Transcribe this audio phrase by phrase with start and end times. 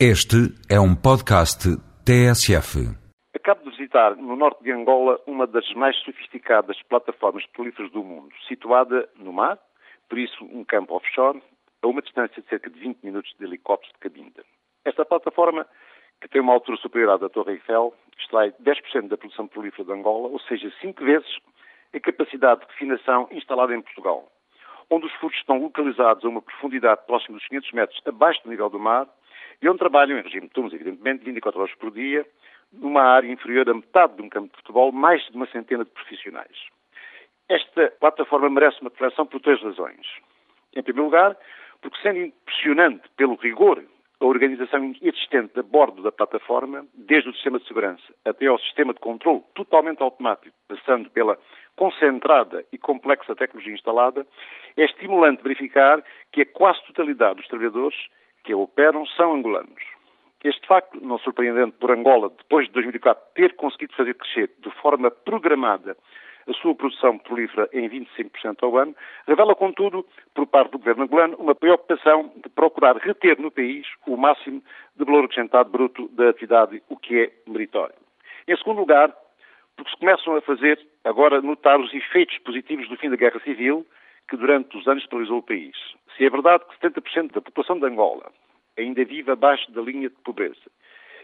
[0.00, 1.70] Este é um podcast
[2.04, 2.82] TSF.
[3.32, 8.34] Acabo de visitar no norte de Angola uma das mais sofisticadas plataformas petrolíferas do mundo,
[8.48, 9.56] situada no mar,
[10.08, 11.40] por isso um campo offshore,
[11.80, 14.42] a uma distância de cerca de 20 minutos de helicóptero de cabinda.
[14.84, 15.64] Esta plataforma,
[16.20, 19.92] que tem uma altura superior à da Torre Eiffel, extrai 10% da produção petrolífera de
[19.92, 21.38] Angola, ou seja, 5 vezes
[21.94, 24.28] a capacidade de refinação instalada em Portugal,
[24.90, 28.68] onde os furos estão localizados a uma profundidade próxima dos 500 metros abaixo do nível
[28.68, 29.06] do mar
[29.60, 32.26] e onde trabalham em regime de turnos, evidentemente, 24 horas por dia,
[32.72, 35.90] numa área inferior a metade de um campo de futebol, mais de uma centena de
[35.90, 36.56] profissionais.
[37.48, 40.06] Esta plataforma merece uma reflexão por três razões.
[40.74, 41.36] Em primeiro lugar,
[41.80, 43.84] porque sendo impressionante pelo rigor
[44.20, 48.94] a organização existente a bordo da plataforma, desde o sistema de segurança até ao sistema
[48.94, 51.38] de controle totalmente automático, passando pela
[51.76, 54.26] concentrada e complexa tecnologia instalada,
[54.76, 57.96] é estimulante verificar que a quase totalidade dos trabalhadores
[58.44, 59.82] que a operam são angolanos.
[60.44, 65.10] Este facto, não surpreendente por Angola, depois de 2004, ter conseguido fazer crescer de forma
[65.10, 65.96] programada
[66.46, 68.94] a sua produção petrolífera em 25% ao ano,
[69.26, 74.16] revela, contudo, por parte do governo angolano, uma preocupação de procurar reter no país o
[74.16, 74.62] máximo
[74.94, 77.94] de valor acrescentado bruto da atividade, o que é meritório.
[78.46, 79.14] Em segundo lugar,
[79.76, 83.86] porque se começam a fazer agora notar os efeitos positivos do fim da Guerra Civil,
[84.28, 85.76] que durante os anos paralisou o país.
[86.16, 88.30] Se é verdade que 70% da população de Angola
[88.76, 90.70] ainda vive abaixo da linha de pobreza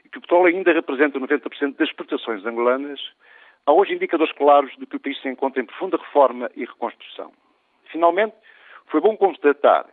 [0.05, 3.01] e que o petróleo ainda representa 90% das exportações angolanas,
[3.67, 7.33] há hoje indicadores claros de que o país se encontra em profunda reforma e reconstrução.
[7.87, 8.35] Finalmente,
[8.87, 9.87] foi bom constatar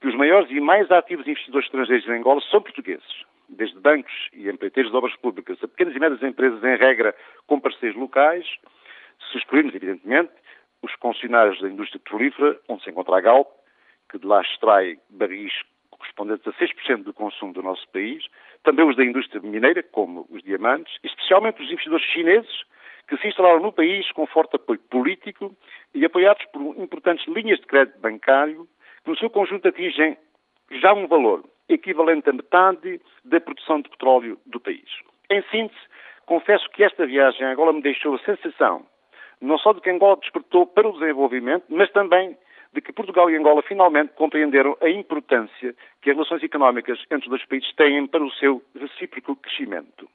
[0.00, 4.48] que os maiores e mais ativos investidores estrangeiros em Angola são portugueses, desde bancos e
[4.48, 7.14] empreiteiros de obras públicas a pequenas e médias empresas, em regra,
[7.46, 8.46] com parceiros locais,
[9.30, 10.32] se excluirmos, evidentemente,
[10.82, 13.48] os funcionários da indústria petrolífera, onde se encontra a Galp,
[14.10, 15.52] que de lá extrai barris
[16.16, 18.24] correspondentes a 6% do consumo do nosso país,
[18.64, 22.62] também os da indústria mineira, como os diamantes, especialmente os investidores chineses,
[23.06, 25.54] que se instalaram no país com forte apoio político
[25.94, 28.66] e apoiados por importantes linhas de crédito bancário,
[29.04, 30.16] que no seu conjunto atingem
[30.70, 34.88] já um valor equivalente a metade da produção de petróleo do país.
[35.30, 35.80] Em síntese,
[36.24, 38.84] confesso que esta viagem a Angola me deixou a sensação
[39.40, 42.36] não só de que Angola despertou para o desenvolvimento, mas também
[42.72, 47.30] de que Portugal e Angola finalmente compreenderam a importância que as relações económicas entre os
[47.30, 50.08] dois países têm para o seu recíproco crescimento.